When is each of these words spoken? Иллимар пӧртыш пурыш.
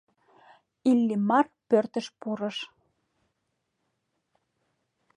Иллимар 0.89 1.45
пӧртыш 1.67 2.07
пурыш. 2.19 2.57